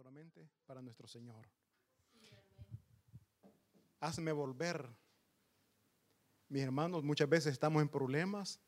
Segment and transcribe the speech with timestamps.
[0.00, 1.46] solamente para nuestro Señor.
[4.00, 4.88] Hazme volver.
[6.48, 8.60] Mis hermanos, muchas veces estamos en problemas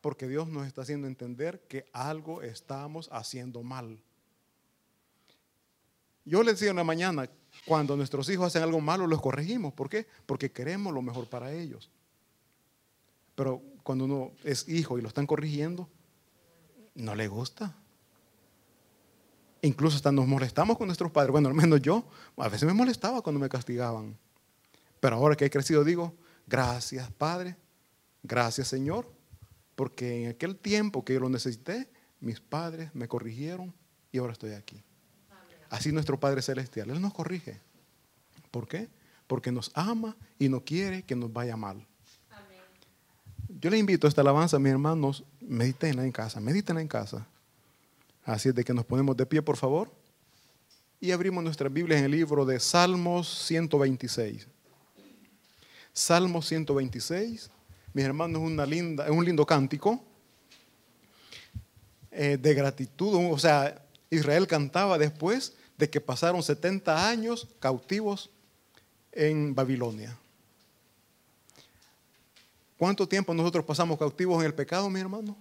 [0.00, 4.00] porque Dios nos está haciendo entender que algo estamos haciendo mal.
[6.24, 7.28] Yo les decía en la mañana,
[7.66, 9.72] cuando nuestros hijos hacen algo malo, los corregimos.
[9.72, 10.06] ¿Por qué?
[10.26, 11.90] Porque queremos lo mejor para ellos.
[13.34, 15.90] Pero cuando uno es hijo y lo están corrigiendo,
[16.94, 17.81] no le gusta.
[19.62, 21.30] Incluso hasta nos molestamos con nuestros padres.
[21.30, 22.04] Bueno, al menos yo,
[22.36, 24.18] a veces me molestaba cuando me castigaban.
[24.98, 26.14] Pero ahora que he crecido digo,
[26.46, 27.56] gracias Padre,
[28.22, 29.10] gracias Señor,
[29.74, 31.88] porque en aquel tiempo que yo lo necesité,
[32.20, 33.72] mis padres me corrigieron
[34.10, 34.82] y ahora estoy aquí.
[35.70, 37.60] Así nuestro Padre Celestial, Él nos corrige.
[38.50, 38.90] ¿Por qué?
[39.26, 41.86] Porque nos ama y no quiere que nos vaya mal.
[43.48, 47.26] Yo le invito a esta alabanza, mis hermanos, meditenla en casa, meditenla en casa.
[48.24, 49.90] Así es de que nos ponemos de pie, por favor.
[51.00, 54.46] Y abrimos nuestra Biblia en el libro de Salmos 126.
[55.92, 57.50] Salmos 126.
[57.92, 60.02] Mis hermanos, es una linda, un lindo cántico
[62.10, 63.32] eh, de gratitud.
[63.32, 68.30] O sea, Israel cantaba después de que pasaron 70 años cautivos
[69.10, 70.16] en Babilonia.
[72.78, 75.36] ¿Cuánto tiempo nosotros pasamos cautivos en el pecado, mi hermano?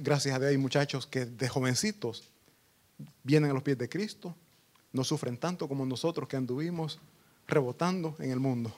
[0.00, 2.24] Gracias a Dios hay muchachos que de jovencitos
[3.22, 4.34] vienen a los pies de Cristo,
[4.92, 7.00] no sufren tanto como nosotros que anduvimos
[7.46, 8.72] rebotando en el mundo.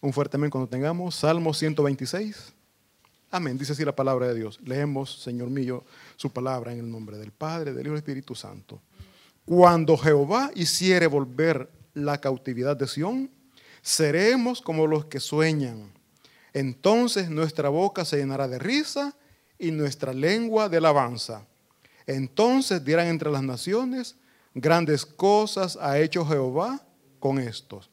[0.00, 2.52] Un fuerte amén cuando tengamos Salmo 126.
[3.30, 4.60] Amén, dice así la palabra de Dios.
[4.64, 5.84] Leemos, Señor mío,
[6.16, 8.80] su palabra en el nombre del Padre, del Hijo y del Espíritu Santo.
[9.44, 13.30] Cuando Jehová hiciere volver la cautividad de Sión,
[13.82, 15.92] seremos como los que sueñan.
[16.52, 19.14] Entonces nuestra boca se llenará de risa
[19.58, 21.46] y nuestra lengua de alabanza.
[22.06, 24.16] Entonces dirán entre las naciones,
[24.54, 26.86] grandes cosas ha hecho Jehová
[27.18, 27.90] con estos.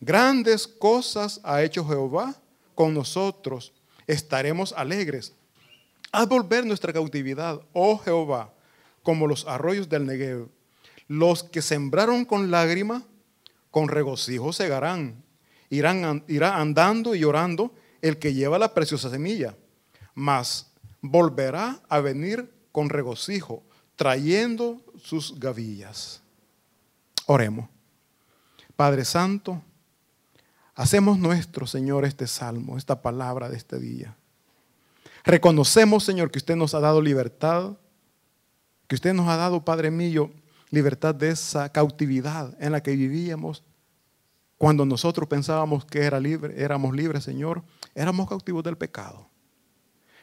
[0.00, 2.34] Grandes cosas ha hecho Jehová
[2.74, 3.72] con nosotros.
[4.06, 5.34] Estaremos alegres.
[6.12, 8.52] Haz volver nuestra cautividad, oh Jehová,
[9.02, 10.48] como los arroyos del Negev.
[11.06, 13.04] Los que sembraron con lágrima,
[13.70, 15.22] con regocijo segarán.
[15.70, 19.56] Irán, irá andando y llorando el que lleva la preciosa semilla.
[20.14, 20.67] Mas
[21.00, 23.62] volverá a venir con regocijo,
[23.96, 26.22] trayendo sus gavillas.
[27.26, 27.68] Oremos.
[28.76, 29.60] Padre Santo,
[30.74, 34.16] hacemos nuestro, Señor, este salmo, esta palabra de este día.
[35.24, 37.76] Reconocemos, Señor, que usted nos ha dado libertad,
[38.86, 40.30] que usted nos ha dado, Padre mío,
[40.70, 43.64] libertad de esa cautividad en la que vivíamos.
[44.56, 47.62] Cuando nosotros pensábamos que era libre, éramos libres, Señor,
[47.94, 49.28] éramos cautivos del pecado.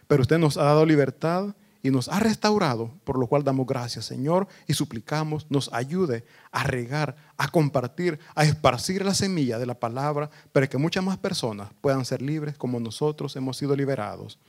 [0.08, 1.56] Pero usted nos ha dado libertad
[1.86, 6.64] y nos ha restaurado, por lo cual damos gracias, Señor, y suplicamos nos ayude a
[6.64, 11.70] regar, a compartir, a esparcir la semilla de la palabra, para que muchas más personas
[11.82, 14.40] puedan ser libres como nosotros hemos sido liberados.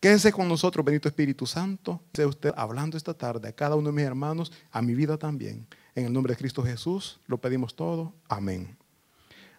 [0.00, 2.02] Quédese con nosotros, bendito Espíritu Santo.
[2.12, 5.66] Sea usted hablando esta tarde a cada uno de mis hermanos, a mi vida también.
[5.94, 8.12] En el nombre de Cristo Jesús lo pedimos todo.
[8.28, 8.76] Amén.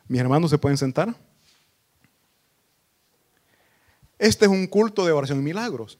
[0.07, 1.16] Mis hermanos, ¿se pueden sentar?
[4.17, 5.97] Este es un culto de oración y milagros.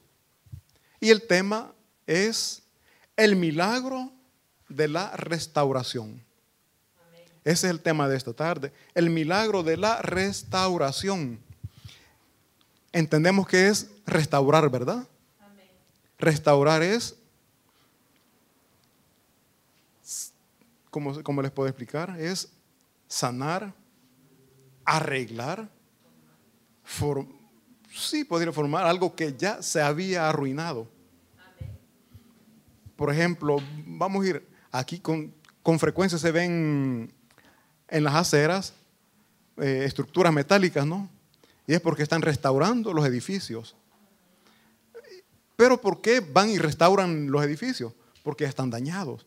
[1.00, 1.72] Y el tema
[2.06, 2.62] es
[3.16, 4.12] el milagro
[4.68, 6.24] de la restauración.
[7.44, 8.72] Ese es el tema de esta tarde.
[8.94, 11.38] El milagro de la restauración.
[12.92, 15.06] Entendemos que es restaurar, ¿verdad?
[16.18, 17.14] Restaurar es,
[20.90, 22.18] ¿cómo, les puedo explicar?
[22.18, 22.48] Es
[23.06, 23.74] sanar,
[24.84, 25.68] arreglar,
[26.82, 27.35] formar
[27.96, 30.88] sí podría formar algo que ya se había arruinado.
[32.94, 37.12] Por ejemplo, vamos a ir aquí con, con frecuencia se ven
[37.88, 38.74] en las aceras
[39.58, 41.08] eh, estructuras metálicas, ¿no?
[41.66, 43.74] Y es porque están restaurando los edificios.
[45.56, 47.92] Pero ¿por qué van y restauran los edificios?
[48.22, 49.26] Porque están dañados.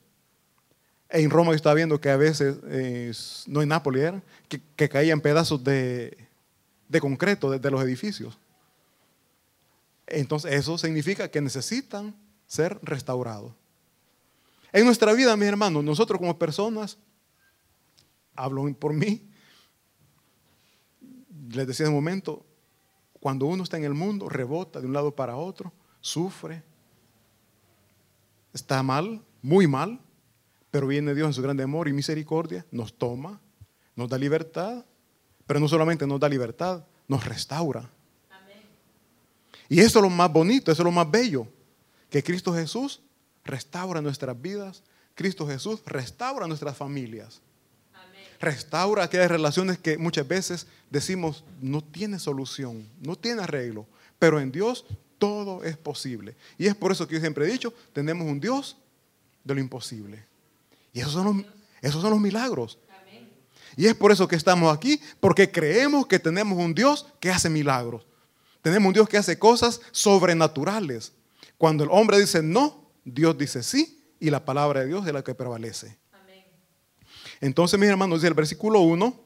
[1.09, 3.11] En Roma yo estaba viendo que a veces, eh,
[3.47, 6.15] no en Nápoles era, que, caían pedazos de,
[6.87, 8.37] de concreto desde los edificios.
[10.09, 12.15] Entonces eso significa que necesitan
[12.47, 13.53] ser restaurados.
[14.71, 16.97] En nuestra vida, mis hermanos, nosotros como personas,
[18.35, 19.27] hablo por mí,
[21.49, 22.45] les decía en un momento,
[23.19, 26.63] cuando uno está en el mundo, rebota de un lado para otro, sufre,
[28.53, 29.99] está mal, muy mal,
[30.71, 33.41] pero viene Dios en su grande amor y misericordia, nos toma,
[33.95, 34.85] nos da libertad,
[35.47, 37.89] pero no solamente nos da libertad, nos restaura.
[39.69, 41.47] Y eso es lo más bonito, eso es lo más bello.
[42.09, 43.01] que Cristo Jesús
[43.45, 44.81] restaura nuestras vidas,
[45.13, 47.39] Cristo Jesús restaura nuestras familias.
[48.39, 53.85] Restaura aquellas relaciones que muchas veces decimos no tiene solución, no tiene arreglo,
[54.17, 54.85] pero en Dios
[55.19, 56.35] todo es posible.
[56.57, 58.77] Y es por eso que yo siempre he dicho, tenemos un Dios
[59.43, 60.25] de lo imposible.
[60.93, 61.45] Y esos son los,
[61.81, 62.79] esos son los milagros.
[63.75, 67.49] Y es por eso que estamos aquí, porque creemos que tenemos un Dios que hace
[67.49, 68.05] milagros.
[68.61, 71.13] Tenemos un Dios que hace cosas sobrenaturales.
[71.57, 75.23] Cuando el hombre dice no, Dios dice sí, y la palabra de Dios es la
[75.23, 75.97] que prevalece.
[77.41, 79.23] Entonces, mis hermanos, dice el versículo 1,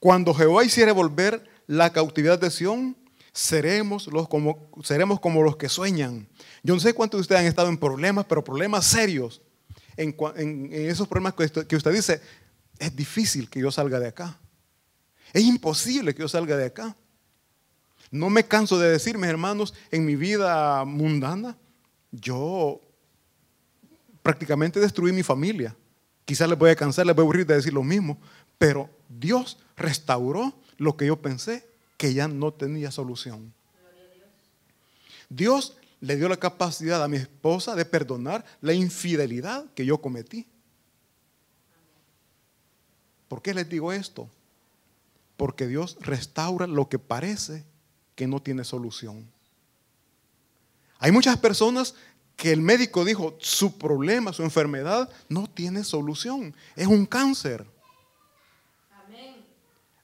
[0.00, 2.96] cuando Jehová hiciere volver la cautividad de Sión,
[3.32, 6.28] seremos, los como, seremos como los que sueñan.
[6.62, 9.42] Yo no sé cuántos de ustedes han estado en problemas, pero problemas serios.
[9.96, 12.20] En, esos problemas que usted dice,
[12.78, 14.38] es difícil que yo salga de acá.
[15.32, 16.96] Es imposible que yo salga de acá.
[18.12, 21.56] No me canso de decir, mis hermanos, en mi vida mundana,
[22.10, 22.78] yo
[24.22, 25.74] prácticamente destruí mi familia.
[26.26, 28.18] Quizás les voy a cansar, les voy a aburrir de decir lo mismo,
[28.58, 31.66] pero Dios restauró lo que yo pensé
[31.96, 33.54] que ya no tenía solución.
[35.30, 40.46] Dios le dio la capacidad a mi esposa de perdonar la infidelidad que yo cometí.
[43.26, 44.28] ¿Por qué les digo esto?
[45.38, 47.64] Porque Dios restaura lo que parece
[48.14, 49.30] que no tiene solución.
[50.98, 51.94] Hay muchas personas
[52.36, 57.66] que el médico dijo, su problema, su enfermedad no tiene solución, es un cáncer.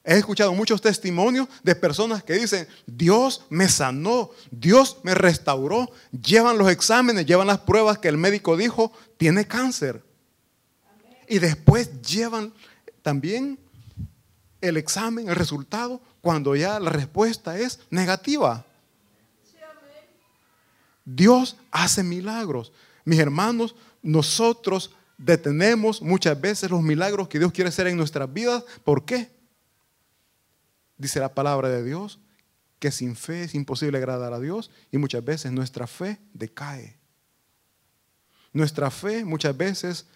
[0.05, 6.57] He escuchado muchos testimonios de personas que dicen, Dios me sanó, Dios me restauró, llevan
[6.57, 10.03] los exámenes, llevan las pruebas que el médico dijo, tiene cáncer.
[11.29, 12.55] Y después llevan
[13.03, 13.59] también
[14.61, 18.65] el examen, el resultado, cuando ya la respuesta es negativa.
[21.05, 22.73] Dios hace milagros.
[23.05, 28.65] Mis hermanos, nosotros detenemos muchas veces los milagros que Dios quiere hacer en nuestras vidas.
[28.85, 29.31] ¿Por qué?
[30.99, 32.19] Dice la palabra de Dios
[32.79, 36.97] que sin fe es imposible agradar a Dios y muchas veces nuestra fe decae.
[38.53, 40.07] Nuestra fe muchas veces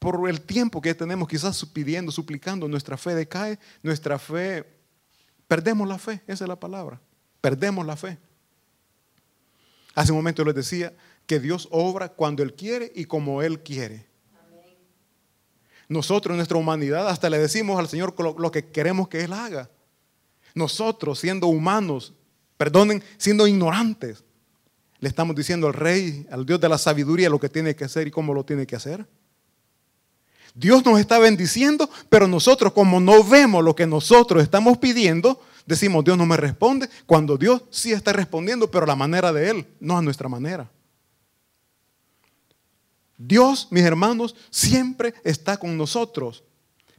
[0.00, 4.66] por el tiempo que tenemos quizás pidiendo, suplicando, nuestra fe decae, nuestra fe,
[5.46, 6.98] perdemos la fe, esa es la palabra,
[7.42, 8.18] perdemos la fe.
[9.94, 10.94] Hace un momento les decía
[11.26, 14.06] que Dios obra cuando Él quiere y como Él quiere.
[15.86, 19.68] Nosotros en nuestra humanidad hasta le decimos al Señor lo que queremos que Él haga.
[20.54, 22.14] Nosotros siendo humanos,
[22.56, 24.24] perdonen, siendo ignorantes,
[24.98, 28.06] le estamos diciendo al Rey, al Dios de la sabiduría, lo que tiene que hacer
[28.06, 29.06] y cómo lo tiene que hacer.
[30.54, 36.04] Dios nos está bendiciendo, pero nosotros como no vemos lo que nosotros estamos pidiendo, decimos
[36.04, 39.66] Dios no me responde, cuando Dios sí está respondiendo, pero a la manera de Él,
[39.80, 40.70] no a nuestra manera.
[43.16, 46.42] Dios, mis hermanos, siempre está con nosotros,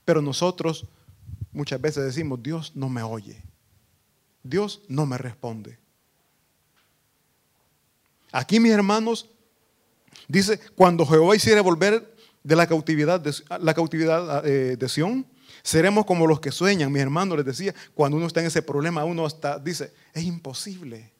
[0.05, 0.85] pero nosotros
[1.51, 3.43] muchas veces decimos, Dios no me oye,
[4.43, 5.79] Dios no me responde.
[8.31, 9.29] Aquí, mis hermanos,
[10.27, 15.25] dice, cuando Jehová hiciera volver de la cautividad de, la cautividad eh, de Sión.
[15.63, 16.91] Seremos como los que sueñan.
[16.91, 21.11] Mi hermano les decía, cuando uno está en ese problema, uno hasta dice, es imposible,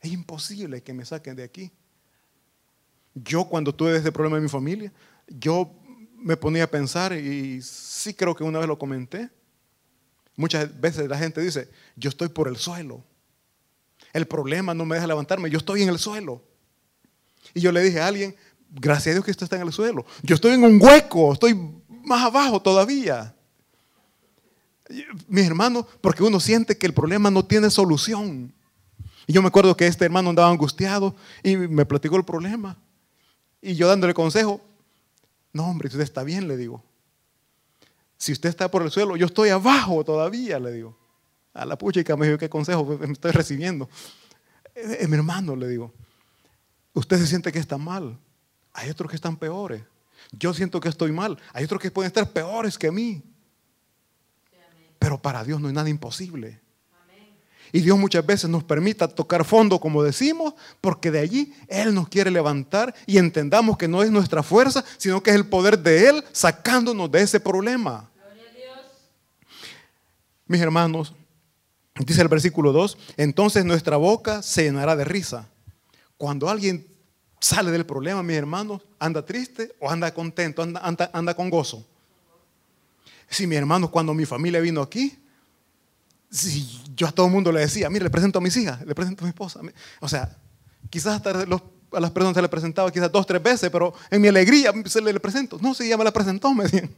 [0.00, 1.70] es imposible que me saquen de aquí.
[3.14, 4.92] Yo cuando tuve ese problema en mi familia,
[5.28, 5.70] yo
[6.16, 9.30] me ponía a pensar y sí creo que una vez lo comenté.
[10.36, 13.04] Muchas veces la gente dice, yo estoy por el suelo.
[14.12, 16.42] El problema no me deja levantarme, yo estoy en el suelo.
[17.52, 18.36] Y yo le dije a alguien,
[18.70, 20.06] Gracias a Dios que usted está en el suelo.
[20.22, 21.54] Yo estoy en un hueco, estoy
[22.04, 23.34] más abajo todavía.
[25.28, 28.52] Mis hermanos, porque uno siente que el problema no tiene solución.
[29.26, 32.76] Y yo me acuerdo que este hermano andaba angustiado y me platicó el problema.
[33.60, 34.60] Y yo dándole consejo,
[35.52, 36.82] no hombre, usted está bien, le digo.
[38.16, 40.96] Si usted está por el suelo, yo estoy abajo todavía, le digo.
[41.52, 43.88] A la puchica me dijo, ¿qué consejo me estoy recibiendo?
[44.74, 45.92] Eh, eh, mi hermano, le digo,
[46.92, 48.18] usted se siente que está mal.
[48.72, 49.82] Hay otros que están peores.
[50.32, 51.38] Yo siento que estoy mal.
[51.52, 53.22] Hay otros que pueden estar peores que mí.
[54.98, 56.60] Pero para Dios no hay nada imposible.
[57.72, 62.08] Y Dios muchas veces nos permita tocar fondo, como decimos, porque de allí Él nos
[62.08, 66.08] quiere levantar y entendamos que no es nuestra fuerza, sino que es el poder de
[66.08, 68.10] Él sacándonos de ese problema.
[70.46, 71.14] Mis hermanos,
[71.94, 75.48] dice el versículo 2, entonces nuestra boca se llenará de risa.
[76.16, 76.89] Cuando alguien
[77.40, 81.86] sale del problema, mis hermanos, anda triste o anda contento, anda, anda, con gozo.
[83.28, 85.16] Si mi hermano, cuando mi familia vino aquí,
[86.30, 88.94] si yo a todo el mundo le decía, mire, le presento a mis hijas, le
[88.94, 89.60] presento a mi esposa.
[90.00, 90.36] O sea,
[90.88, 94.20] Quizás hasta los- a las personas se le presentaba quizás dos, tres veces, pero en
[94.20, 95.56] mi alegría se le, le presento.
[95.60, 96.90] No, sí, ya me la presentó, me decían.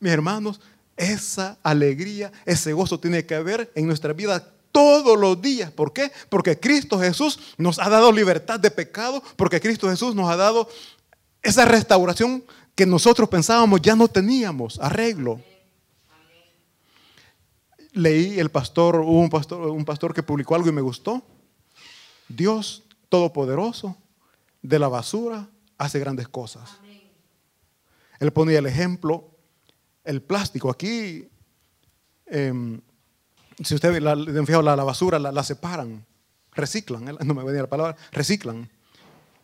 [0.00, 0.60] Mis hermanos,
[0.96, 5.70] esa alegría, ese gozo tiene que haber en nuestra vida todos los días.
[5.70, 6.10] ¿Por qué?
[6.28, 10.68] Porque Cristo Jesús nos ha dado libertad de pecado, porque Cristo Jesús nos ha dado
[11.42, 12.42] esa restauración
[12.74, 15.40] que nosotros pensábamos ya no teníamos arreglo.
[17.92, 21.22] Leí el pastor, hubo un pastor, un pastor que publicó algo y me gustó.
[22.28, 23.98] Dios Todopoderoso
[24.62, 26.78] de la basura hace grandes cosas.
[28.18, 29.36] Él ponía el ejemplo,
[30.02, 30.70] el plástico.
[30.70, 31.28] Aquí,
[32.24, 32.80] em,
[33.62, 36.04] si usted la, la, la basura la, separan,
[36.52, 37.16] reciclan, ¿eh?
[37.24, 38.68] no me venía la palabra, reciclan.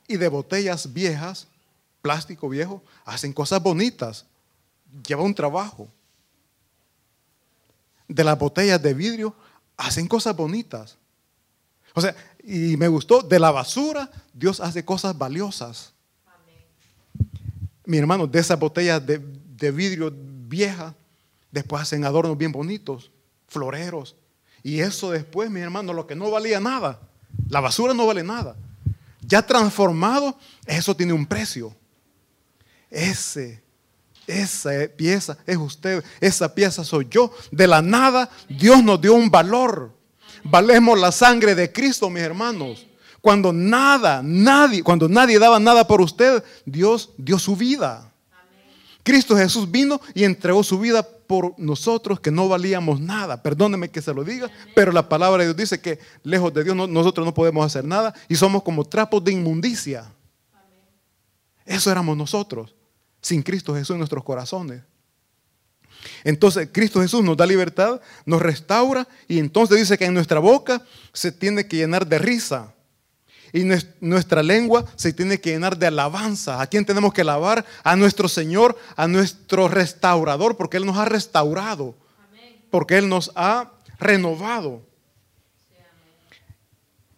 [0.07, 1.49] Y de botellas viejas,
[2.01, 4.27] plástico viejo, hacen cosas bonitas.
[5.07, 5.89] Lleva un trabajo.
[8.07, 9.35] De las botellas de vidrio,
[9.77, 10.97] hacen cosas bonitas.
[11.95, 15.93] O sea, y me gustó, de la basura, Dios hace cosas valiosas.
[17.85, 20.95] Mi hermano, de esas botellas de, de vidrio viejas,
[21.51, 23.11] después hacen adornos bien bonitos,
[23.49, 24.17] floreros.
[24.63, 27.01] Y eso después, mi hermano, lo que no valía nada,
[27.49, 28.57] la basura no vale nada.
[29.23, 30.37] Ya transformado,
[30.67, 31.75] eso tiene un precio.
[32.91, 33.63] Ese,
[34.27, 37.33] esa pieza es usted, esa pieza soy yo.
[37.51, 39.93] De la nada, Dios nos dio un valor.
[40.45, 42.87] Valemos la sangre de Cristo, mis hermanos.
[43.21, 48.13] Cuando nada, nadie, cuando nadie daba nada por usted, Dios dio su vida.
[49.03, 53.41] Cristo Jesús vino y entregó su vida por nosotros que no valíamos nada.
[53.43, 56.75] Perdóneme que se lo diga, pero la palabra de Dios dice que lejos de Dios
[56.75, 60.11] no- nosotros no podemos hacer nada y somos como trapos de inmundicia.
[61.65, 62.75] Eso éramos nosotros,
[63.21, 64.83] sin Cristo Jesús en nuestros corazones.
[66.25, 70.83] Entonces Cristo Jesús nos da libertad, nos restaura y entonces dice que en nuestra boca
[71.13, 72.73] se tiene que llenar de risa
[73.53, 76.61] y nues- nuestra lengua se tiene que llenar de alabanza.
[76.61, 77.65] ¿A quién tenemos que alabar?
[77.83, 81.97] A nuestro Señor, a nuestro restaurador, porque Él nos ha restaurado,
[82.71, 84.87] porque Él nos ha renovado.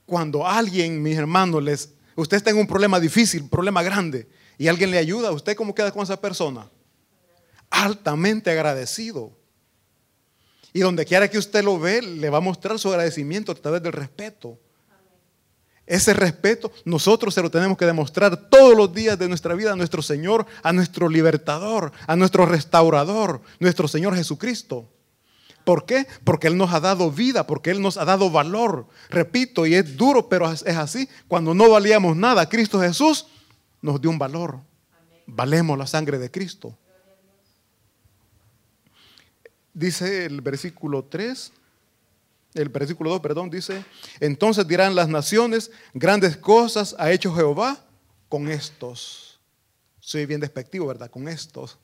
[0.06, 4.90] Cuando alguien, mis hermanos, les, usted está en un problema difícil, problema grande, y alguien
[4.90, 6.68] le ayuda, ¿usted cómo queda con esa persona?
[7.70, 9.30] altamente agradecido.
[10.72, 13.82] Y donde quiera que usted lo ve, le va a mostrar su agradecimiento a través
[13.82, 14.58] del respeto.
[15.90, 19.76] Ese respeto nosotros se lo tenemos que demostrar todos los días de nuestra vida a
[19.76, 24.88] nuestro Señor, a nuestro libertador, a nuestro restaurador, nuestro Señor Jesucristo.
[25.64, 26.06] ¿Por qué?
[26.22, 28.86] Porque Él nos ha dado vida, porque Él nos ha dado valor.
[29.08, 31.08] Repito, y es duro, pero es así.
[31.26, 33.26] Cuando no valíamos nada, Cristo Jesús
[33.82, 34.60] nos dio un valor.
[35.26, 36.78] Valemos la sangre de Cristo.
[39.74, 41.52] Dice el versículo 3,
[42.54, 43.84] el versículo 2, perdón, dice,
[44.18, 47.84] entonces dirán las naciones, grandes cosas ha hecho Jehová
[48.28, 49.40] con estos.
[50.00, 51.10] Soy bien despectivo, ¿verdad?
[51.10, 51.78] Con estos.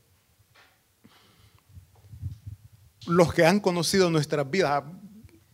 [3.06, 4.82] Los que han conocido nuestras vidas,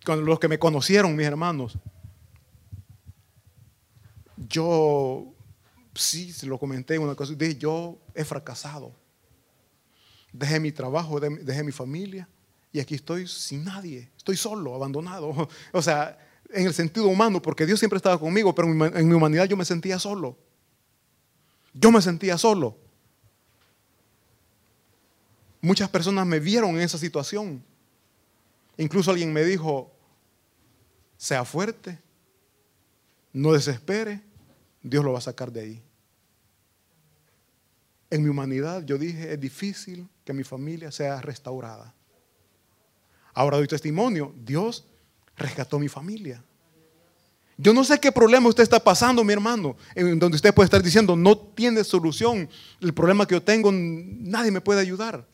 [0.05, 1.77] con los que me conocieron, mis hermanos,
[4.37, 5.35] yo,
[5.95, 8.95] sí, se lo comenté en una cosa, dije, yo he fracasado.
[10.33, 12.27] Dejé mi trabajo, de- dejé mi familia
[12.73, 14.11] y aquí estoy sin nadie.
[14.17, 15.49] Estoy solo, abandonado.
[15.73, 16.19] O sea,
[16.51, 19.65] en el sentido humano, porque Dios siempre estaba conmigo, pero en mi- humanidad yo me
[19.65, 20.37] sentía solo.
[21.75, 22.77] Yo me sentía solo.
[25.61, 27.63] Muchas personas me vieron en esa situación.
[28.77, 29.93] Incluso alguien me dijo,
[31.17, 31.99] sea fuerte,
[33.33, 34.21] no desespere,
[34.83, 35.83] Dios lo va a sacar de ahí.
[38.11, 41.95] En mi humanidad yo dije, es difícil que mi familia sea restaurada.
[43.35, 44.85] Ahora doy testimonio, Dios
[45.37, 46.43] rescató mi familia.
[47.57, 50.83] Yo no sé qué problema usted está pasando, mi hermano, en donde usted puede estar
[50.83, 52.49] diciendo, no tiene solución.
[52.81, 55.27] El problema que yo tengo, nadie me puede ayudar.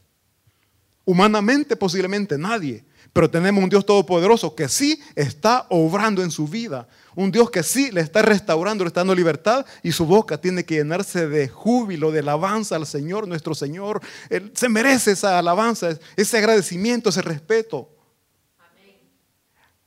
[1.05, 2.85] Humanamente, posiblemente nadie.
[3.12, 6.88] Pero tenemos un Dios todopoderoso que sí está obrando en su vida.
[7.15, 10.65] Un Dios que sí le está restaurando, le está dando libertad y su boca tiene
[10.65, 14.00] que llenarse de júbilo, de alabanza al Señor, nuestro Señor.
[14.31, 17.91] Él se merece esa alabanza, ese agradecimiento, ese respeto.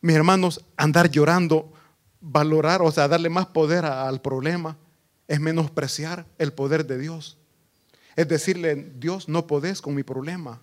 [0.01, 1.71] Mis hermanos, andar llorando,
[2.19, 4.77] valorar, o sea, darle más poder al problema,
[5.27, 7.37] es menospreciar el poder de Dios.
[8.15, 10.59] Es decirle, Dios, no podés con mi problema.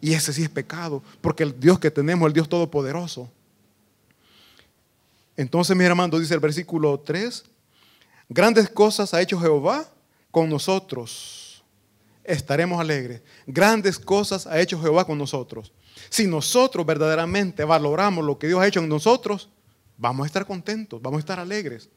[0.00, 3.30] Y ese sí es pecado, porque el Dios que tenemos, el Dios Todopoderoso.
[5.36, 7.44] Entonces, mis hermanos, dice el versículo 3,
[8.28, 9.88] grandes cosas ha hecho Jehová
[10.30, 11.62] con nosotros.
[12.24, 13.22] Estaremos alegres.
[13.46, 15.72] Grandes cosas ha hecho Jehová con nosotros.
[16.10, 19.48] Si nosotros verdaderamente valoramos lo que Dios ha hecho en nosotros,
[19.96, 21.88] vamos a estar contentos, vamos a estar alegres.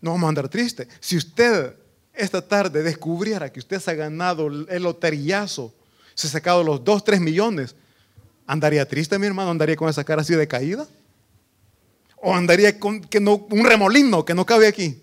[0.00, 0.88] No vamos a andar tristes.
[1.00, 1.74] Si usted
[2.12, 5.74] esta tarde descubriera que usted se ha ganado el loterillazo,
[6.14, 7.74] se ha sacado los 2, 3 millones,
[8.46, 9.50] ¿andaría triste, mi hermano?
[9.50, 10.86] ¿Andaría con esa cara así de caída?
[12.16, 15.00] ¿O andaría con que no, un remolino que no cabe aquí?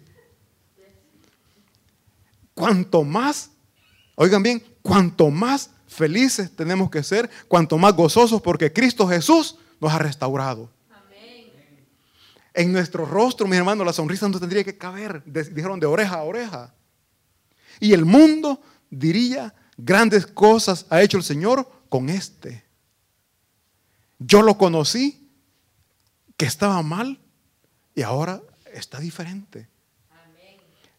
[2.53, 3.51] Cuanto más,
[4.15, 9.91] oigan bien, cuanto más felices tenemos que ser, cuanto más gozosos, porque Cristo Jesús nos
[9.91, 10.69] ha restaurado.
[12.53, 16.23] En nuestro rostro, mi hermano, la sonrisa no tendría que caber, dijeron de oreja a
[16.23, 16.73] oreja.
[17.79, 19.53] Y el mundo diría,
[19.83, 22.63] grandes cosas ha hecho el Señor con este.
[24.19, 25.29] Yo lo conocí,
[26.37, 27.19] que estaba mal,
[27.95, 28.41] y ahora
[28.73, 29.67] está diferente.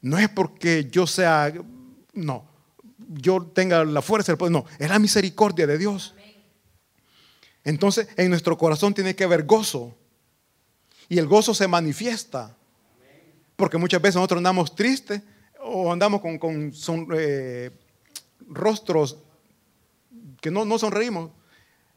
[0.00, 1.52] No es porque yo sea,
[2.12, 2.44] no,
[3.08, 6.14] yo tenga la fuerza, no, es la misericordia de Dios.
[7.64, 9.96] Entonces, en nuestro corazón tiene que haber gozo.
[11.08, 12.56] Y el gozo se manifiesta.
[13.54, 15.22] Porque muchas veces nosotros andamos tristes
[15.60, 16.72] o andamos con,
[17.16, 17.70] eh,
[18.48, 19.18] rostros
[20.40, 21.30] que no, no sonreímos.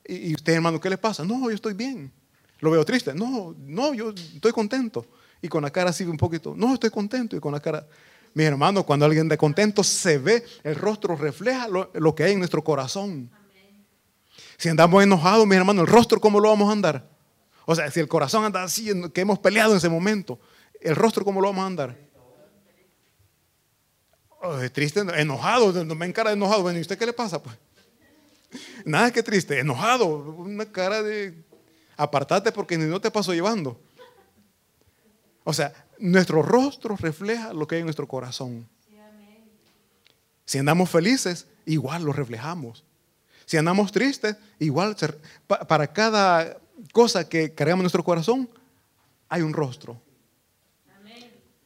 [0.08, 1.24] Y, y, usted, hermano, ¿qué le pasa?
[1.24, 2.12] No, yo estoy bien.
[2.60, 3.14] Lo veo triste.
[3.14, 5.06] No, no, yo estoy contento.
[5.42, 6.54] Y con la cara así un poquito.
[6.56, 7.36] No, estoy contento.
[7.36, 7.88] Y con la cara.
[8.34, 12.34] Mi hermano, cuando alguien de contento se ve, el rostro refleja lo, lo que hay
[12.34, 13.32] en nuestro corazón.
[14.58, 17.10] Si andamos enojados, mi hermano, el rostro, ¿cómo lo vamos a andar?
[17.66, 20.40] O sea, si el corazón anda así, que hemos peleado en ese momento,
[20.82, 22.05] el rostro, ¿cómo lo vamos a andar?
[24.48, 26.62] Oh, triste, enojado, no me encara enojado.
[26.62, 27.42] Bueno, ¿y usted qué le pasa?
[27.42, 27.58] Pues
[28.86, 31.44] nada que triste, enojado, una cara de
[31.98, 33.80] apartate porque ni no te paso llevando.
[35.44, 38.68] O sea, nuestro rostro refleja lo que hay en nuestro corazón.
[40.46, 42.84] Si andamos felices, igual lo reflejamos.
[43.48, 44.96] Si andamos tristes, igual
[45.48, 46.60] para cada
[46.92, 48.48] cosa que cargamos en nuestro corazón,
[49.28, 50.00] hay un rostro.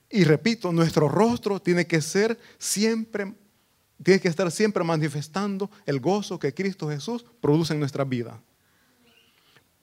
[0.09, 3.33] Y repito, nuestro rostro tiene que ser siempre,
[4.01, 8.41] tiene que estar siempre manifestando el gozo que Cristo Jesús produce en nuestra vida.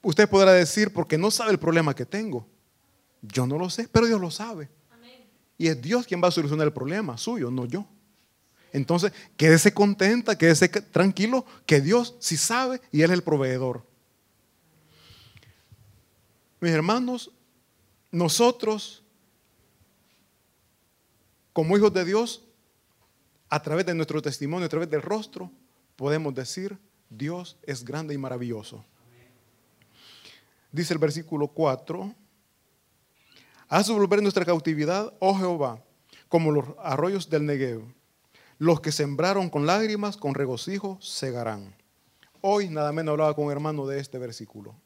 [0.03, 2.46] Usted podrá decir, porque no sabe el problema que tengo.
[3.22, 4.68] Yo no lo sé, pero Dios lo sabe.
[5.59, 7.87] Y es Dios quien va a solucionar el problema suyo, no yo.
[8.72, 13.87] Entonces, quédese contenta, quédese tranquilo, que Dios sí sabe y Él es el proveedor.
[16.61, 17.31] Mis hermanos,
[18.11, 19.03] nosotros,
[21.57, 22.45] como hijos de Dios,
[23.49, 25.51] a través de nuestro testimonio, a través del rostro,
[25.97, 26.77] podemos decir,
[27.09, 28.85] Dios es grande y maravilloso.
[30.71, 32.14] Dice el versículo 4,
[33.69, 35.83] haz volver nuestra cautividad, oh Jehová,
[36.29, 37.81] como los arroyos del Negev.
[38.59, 41.75] Los que sembraron con lágrimas, con regocijo, segarán.
[42.42, 44.77] Hoy nada menos hablaba con un hermano de este versículo.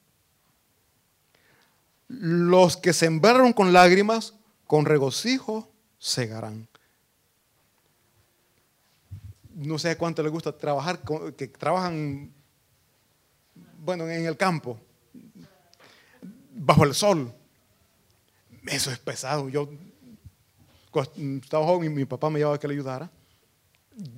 [2.06, 4.34] Los que sembraron con lágrimas,
[4.68, 5.68] con regocijo,
[6.00, 6.66] segarán.
[9.54, 11.00] No sé cuánto les gusta trabajar,
[11.36, 12.32] que trabajan,
[13.78, 14.80] bueno, en el campo,
[16.52, 17.32] bajo el sol.
[18.66, 19.48] Eso es pesado.
[19.48, 19.68] Yo
[21.42, 23.10] estaba joven y mi papá me llevaba a que le ayudara.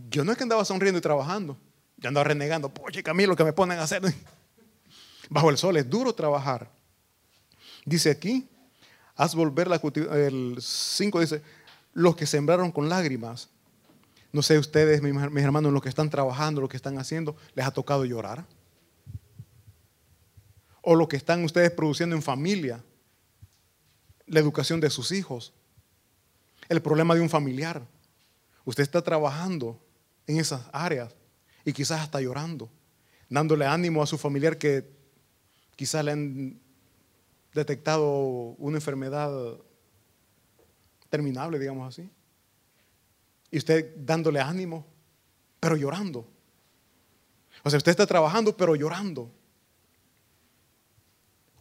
[0.09, 1.57] Yo no es que andaba sonriendo y trabajando.
[1.97, 2.69] Yo andaba renegando.
[2.69, 4.03] Poche, Camilo, que me ponen a hacer.
[5.29, 6.71] Bajo el sol es duro trabajar.
[7.85, 8.49] Dice aquí,
[9.17, 9.81] haz volver la
[10.13, 11.43] el 5 dice,
[11.93, 13.49] los que sembraron con lágrimas.
[14.33, 17.71] No sé ustedes, mis, hermanos, los que están trabajando, los que están haciendo, les ha
[17.71, 18.47] tocado llorar.
[20.81, 22.83] O lo que están ustedes produciendo en familia,
[24.27, 25.53] la educación de sus hijos,
[26.69, 27.87] el problema de un familiar.
[28.65, 29.79] Usted está trabajando
[30.27, 31.15] en esas áreas
[31.65, 32.71] y quizás hasta llorando,
[33.29, 34.89] dándole ánimo a su familiar que
[35.77, 36.61] quizás le han
[37.53, 38.09] detectado
[38.59, 39.31] una enfermedad
[41.13, 42.09] terminable, digamos así.
[43.51, 44.87] Y usted dándole ánimo,
[45.61, 46.27] pero llorando.
[47.63, 49.31] O sea, usted está trabajando, pero llorando.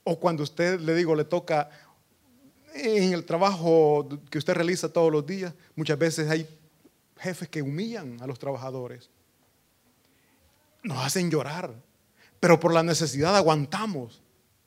[0.06, 1.70] O cuando usted, le digo, le toca
[2.74, 6.48] en el trabajo que usted realiza todos los días, muchas veces hay
[7.18, 9.10] jefes que humillan a los trabajadores.
[10.82, 11.76] Nos hacen llorar,
[12.40, 14.22] pero por la necesidad aguantamos.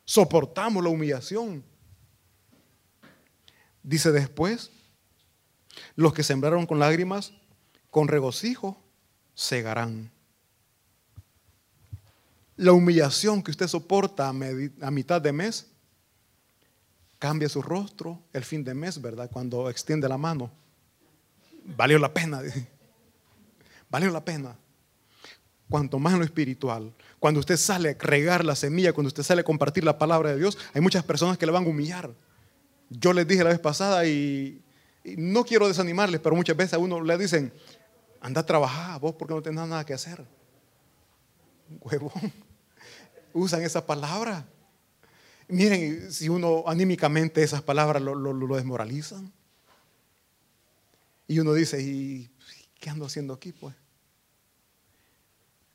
[0.05, 1.65] Soportamos la humillación.
[3.85, 4.71] Dice después,
[5.95, 7.35] los que sembraron con lágrimas,
[7.91, 8.83] con regocijo,
[9.35, 10.11] segarán.
[12.57, 15.67] La humillación que usted soporta a, mitad de mes,
[17.19, 19.31] cambia su rostro el fin de mes, ¿verdad?
[19.31, 20.51] Cuando extiende la mano.
[21.77, 22.41] Valió la pena.
[23.91, 24.57] Valió la pena.
[25.69, 26.95] cuanto más en lo espiritual.
[27.19, 30.39] Cuando usted sale a regar la semilla, cuando usted sale a compartir la palabra de
[30.39, 32.15] Dios, hay muchas personas que le van a humillar.
[32.91, 34.61] Yo les dije la vez pasada y,
[35.17, 37.53] no quiero desanimarles, pero muchas veces a uno le dicen,
[38.21, 40.25] anda a trabajar, vos porque no tenés nada que hacer.
[41.81, 42.33] Huevón.
[43.35, 44.47] Usan esa palabra.
[45.49, 49.31] Miren, si uno anímicamente esas palabras lo, lo, lo desmoralizan.
[51.27, 52.31] Y uno dice, ¿y
[52.81, 53.53] qué ando haciendo aquí?
[53.53, 53.75] Pues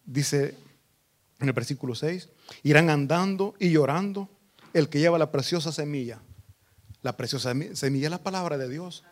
[0.10, 0.56] dice
[1.39, 2.30] en el versículo 6,
[2.63, 4.30] irán andando y llorando
[4.74, 6.22] el que lleva la preciosa semilla.
[7.02, 9.04] La preciosa semilla es la palabra de Dios.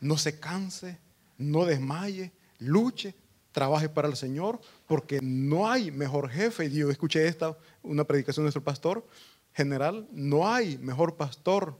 [0.00, 0.98] No se canse,
[1.38, 3.14] no desmaye, luche,
[3.52, 6.70] trabaje para el Señor, porque no hay mejor jefe.
[6.70, 9.06] Yo escuché esta, una predicación de nuestro pastor
[9.54, 11.76] general, no hay mejor pastor,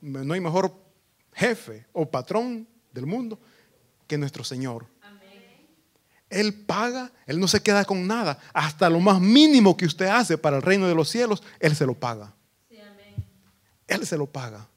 [0.00, 0.72] no hay mejor
[1.34, 3.38] jefe o patrón del mundo
[4.06, 4.86] que nuestro Señor.
[6.28, 8.38] Él paga, Él no se queda con nada.
[8.54, 11.84] Hasta lo más mínimo que usted hace para el reino de los cielos, Él se
[11.84, 12.34] lo paga.
[13.90, 14.68] Él se lo paga.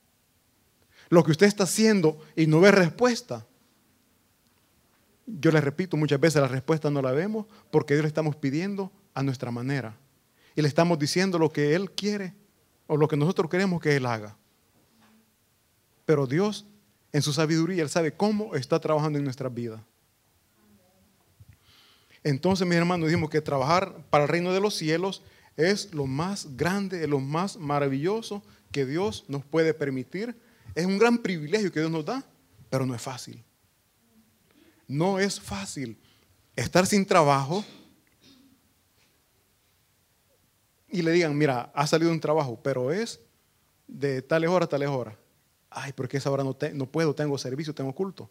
[1.10, 3.45] Lo que usted está haciendo y no ve respuesta.
[5.26, 8.91] Yo le repito, muchas veces la respuesta no la vemos porque Dios le estamos pidiendo
[9.13, 9.95] a nuestra manera.
[10.56, 12.34] Y le estamos diciendo lo que Él quiere
[12.88, 14.36] o lo que nosotros queremos que Él haga.
[16.06, 16.65] Pero Dios,
[17.12, 19.84] en su sabiduría, Él sabe cómo está trabajando en nuestra vida.
[22.23, 25.21] Entonces, mis hermanos, dijimos que trabajar para el reino de los cielos
[25.56, 28.41] es lo más grande, es lo más maravilloso
[28.74, 30.36] que Dios nos puede permitir.
[30.76, 32.26] Es un gran privilegio que Dios nos da,
[32.70, 33.42] pero no es fácil.
[34.86, 35.98] No es fácil
[36.58, 37.64] estar sin trabajo
[40.90, 43.20] y le digan, mira, ha salido un trabajo, pero es
[43.88, 45.16] de tales horas a tales horas.
[45.70, 48.30] Ay, porque esa hora no, no puedo, tengo servicio, tengo culto.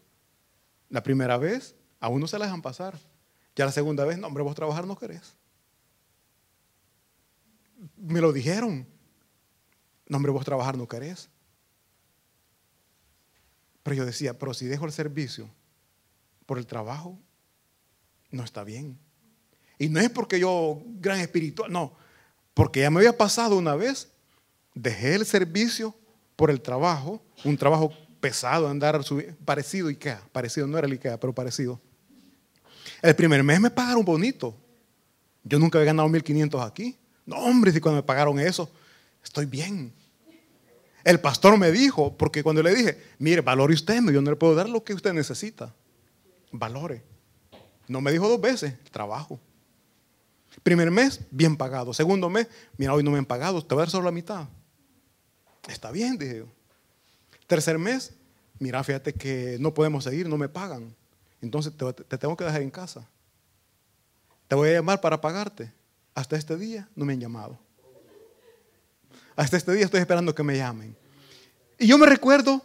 [0.89, 2.99] La primera vez a uno se la dejan pasar.
[3.57, 5.35] Ya la segunda vez, no, hombre, vos trabajar no querés.
[7.97, 8.87] Me lo dijeron.
[10.13, 11.31] No, hombre, vos trabajar no querés.
[13.83, 15.49] Pero yo decía, pero si dejo el servicio
[16.45, 17.19] por el trabajo,
[18.31, 18.99] no está bien.
[19.79, 21.95] Y no es porque yo, gran espiritual, no.
[22.53, 24.13] Porque ya me había pasado una vez,
[24.75, 25.97] dejé el servicio
[26.37, 29.01] por el trabajo, un trabajo pesado, andar
[29.47, 31.81] parecido IKEA, parecido, no era el IKEA, pero parecido.
[33.01, 34.55] El primer mes me pagaron bonito.
[35.43, 36.99] Yo nunca había ganado 1.500 aquí.
[37.25, 38.71] No, hombre, si cuando me pagaron eso,
[39.25, 40.02] estoy bien.
[41.05, 44.55] El pastor me dijo, porque cuando le dije, mire, valore usted, yo no le puedo
[44.55, 45.75] dar lo que usted necesita.
[46.53, 47.03] Valore.
[47.89, 49.41] No me dijo dos veces, trabajo.
[50.63, 51.93] Primer mes, bien pagado.
[51.93, 54.49] Segundo mes, mira, hoy no me han pagado, te voy a dar solo la mitad.
[55.69, 56.47] Está bien, dije yo.
[57.47, 58.15] Tercer mes,
[58.59, 60.95] mira, fíjate que no podemos seguir, no me pagan.
[61.41, 63.09] Entonces te, tengo que dejar en casa.
[64.47, 65.73] Te voy a llamar para pagarte.
[66.15, 67.59] Hasta este día no me han llamado.
[69.37, 70.97] Hasta este día estoy esperando que me llamen.
[71.79, 72.65] Y yo me recuerdo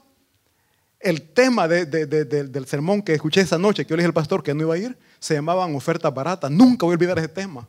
[0.99, 4.53] el tema del sermón que escuché esa noche, que yo le dije al pastor que
[4.53, 6.51] no iba a ir, se llamaban ofertas baratas.
[6.51, 7.67] Nunca voy a olvidar ese tema.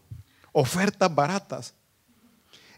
[0.53, 1.75] Ofertas baratas.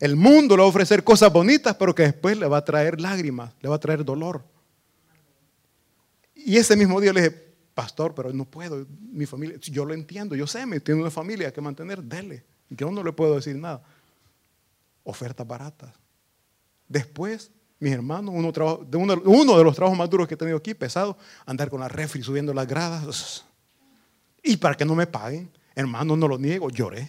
[0.01, 3.01] El mundo le va a ofrecer cosas bonitas, pero que después le va a traer
[3.01, 4.43] lágrimas, le va a traer dolor.
[6.35, 10.35] Y ese mismo día le dije, pastor, pero no puedo, mi familia, yo lo entiendo,
[10.35, 12.45] yo sé, me tiene una familia que mantener, dele.
[12.71, 13.83] Yo no le puedo decir nada.
[15.05, 15.95] Ofertas baratas.
[16.91, 21.71] Después, mis hermanos, uno, de los trabajos más duros que he tenido aquí, pesado, andar
[21.71, 23.45] con la refri subiendo las gradas.
[24.43, 27.09] Y para que no me paguen, hermano, no lo niego, lloré.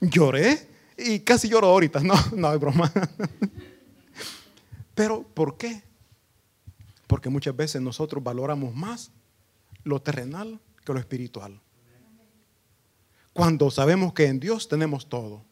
[0.00, 0.68] Lloré
[0.98, 2.00] y casi lloro ahorita.
[2.00, 2.92] No, no es broma.
[4.96, 5.84] Pero, ¿por qué?
[7.06, 9.12] Porque muchas veces nosotros valoramos más
[9.84, 11.60] lo terrenal que lo espiritual.
[13.32, 15.44] Cuando sabemos que en Dios tenemos todo.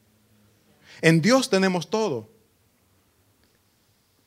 [1.00, 2.39] En Dios tenemos todo.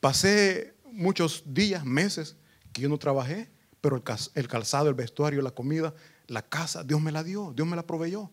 [0.04, 2.36] Pasé muchos días, meses
[2.74, 4.04] que yo no trabajé, pero
[4.36, 5.96] el calzado, el vestuario, la comida,
[6.28, 8.30] la casa, Dios me la dio, Dios me la proveyó.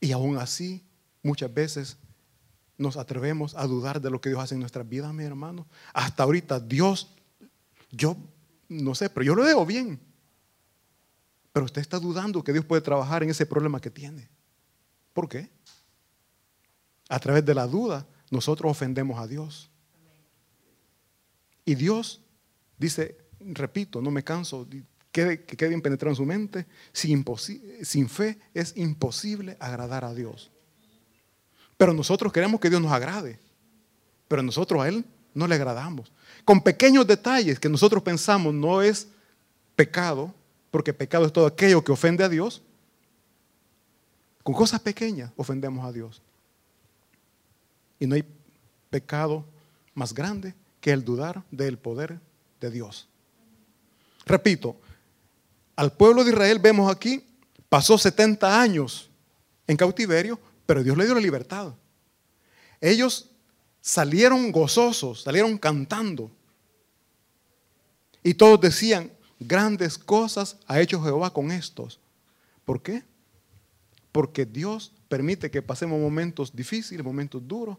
[0.00, 0.84] Y aún así,
[1.22, 1.96] muchas veces
[2.76, 5.66] nos atrevemos a dudar de lo que Dios hace en nuestras vidas, mi hermano.
[5.94, 7.16] Hasta ahorita Dios,
[7.90, 8.18] yo
[8.68, 9.98] no sé, pero yo lo veo bien.
[11.54, 14.28] Pero usted está dudando que Dios puede trabajar en ese problema que tiene.
[15.14, 15.48] ¿Por qué?
[17.08, 19.70] A través de la duda, nosotros ofendemos a Dios.
[21.64, 22.20] Y Dios
[22.78, 24.66] dice, repito, no me canso,
[25.10, 27.24] que quede bien penetrado en su mente, sin,
[27.82, 30.50] sin fe es imposible agradar a Dios.
[31.76, 33.38] Pero nosotros queremos que Dios nos agrade,
[34.28, 36.12] pero nosotros a Él no le agradamos
[36.44, 39.08] con pequeños detalles que nosotros pensamos no es
[39.76, 40.32] pecado,
[40.70, 42.62] porque pecado es todo aquello que ofende a Dios.
[44.42, 46.20] Con cosas pequeñas ofendemos a Dios.
[47.98, 48.24] Y no hay
[48.90, 49.44] pecado
[49.94, 52.20] más grande que el dudar del poder
[52.60, 53.08] de Dios.
[54.26, 54.76] Repito,
[55.76, 57.24] al pueblo de Israel vemos aquí,
[57.68, 59.10] pasó 70 años
[59.66, 61.74] en cautiverio, pero Dios le dio la libertad.
[62.80, 63.30] Ellos
[63.80, 66.30] salieron gozosos, salieron cantando.
[68.22, 72.00] Y todos decían, grandes cosas ha hecho Jehová con estos.
[72.64, 73.02] ¿Por qué?
[74.14, 77.78] Porque Dios permite que pasemos momentos difíciles, momentos duros.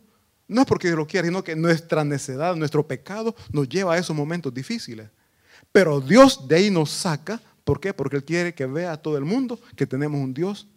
[0.50, 3.98] No es porque Dios lo quiera, sino que nuestra necedad, nuestro pecado nos lleva a
[3.98, 5.10] esos momentos difíciles.
[5.72, 7.42] Pero Dios de ahí nos saca.
[7.64, 7.94] ¿Por qué?
[7.94, 10.68] Porque Él quiere que vea a todo el mundo que tenemos un Dios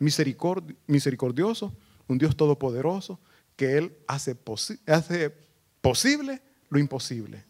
[0.00, 1.72] misericordioso,
[2.08, 3.20] un Dios todopoderoso,
[3.54, 4.36] que Él hace,
[4.88, 5.32] hace
[5.80, 7.44] posible lo imposible.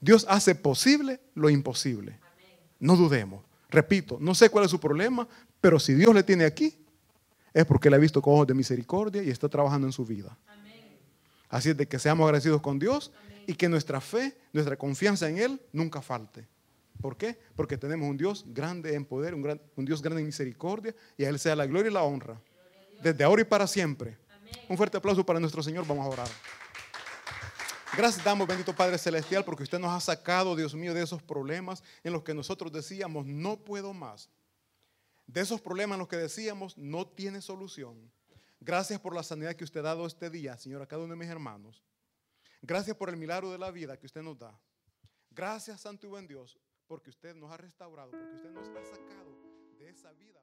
[0.00, 2.20] Dios hace posible lo imposible.
[2.78, 3.49] No dudemos.
[3.70, 5.26] Repito, no sé cuál es su problema,
[5.60, 6.76] pero si Dios le tiene aquí,
[7.52, 10.36] es porque le ha visto con ojos de misericordia y está trabajando en su vida.
[11.48, 13.12] Así es de que seamos agradecidos con Dios
[13.46, 16.46] y que nuestra fe, nuestra confianza en Él nunca falte.
[17.00, 17.38] ¿Por qué?
[17.56, 21.28] Porque tenemos un Dios grande en poder, un, un Dios grande en misericordia y a
[21.28, 22.40] Él sea la gloria y la honra.
[23.02, 24.18] Desde ahora y para siempre.
[24.68, 25.86] Un fuerte aplauso para nuestro Señor.
[25.86, 26.28] Vamos a orar.
[28.00, 31.82] Gracias damos, bendito Padre Celestial, porque usted nos ha sacado, Dios mío, de esos problemas
[32.02, 34.30] en los que nosotros decíamos, no puedo más.
[35.26, 38.10] De esos problemas en los que decíamos, no tiene solución.
[38.58, 41.18] Gracias por la sanidad que usted ha dado este día, Señor, a cada uno de
[41.18, 41.84] mis hermanos.
[42.62, 44.58] Gracias por el milagro de la vida que usted nos da.
[45.30, 49.36] Gracias, Santo y buen Dios, porque usted nos ha restaurado, porque usted nos ha sacado
[49.78, 50.39] de esa vida.